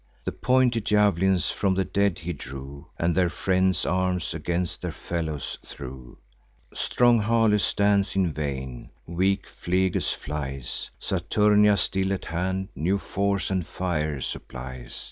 [0.25, 5.59] The pointed jav'lins from the dead he drew, And their friends' arms against their fellows
[5.63, 6.17] threw.
[6.73, 13.63] Strong Halys stands in vain; weak Phlegys flies; Saturnia, still at hand, new force and
[13.67, 14.99] fire supplies.